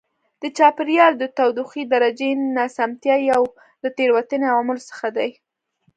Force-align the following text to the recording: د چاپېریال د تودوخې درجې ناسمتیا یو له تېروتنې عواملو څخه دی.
د 0.41 0.43
چاپېریال 0.57 1.13
د 1.17 1.23
تودوخې 1.37 1.83
درجې 1.93 2.29
ناسمتیا 2.57 3.15
یو 3.31 3.43
له 3.83 3.89
تېروتنې 3.97 4.45
عواملو 4.53 4.87
څخه 4.89 5.07
دی. 5.17 5.29